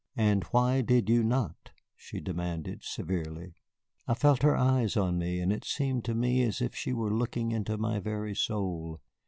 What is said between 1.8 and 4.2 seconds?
she demanded severely. I